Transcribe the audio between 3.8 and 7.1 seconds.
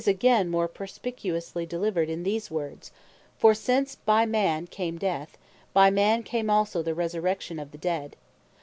by man came death, by man came also the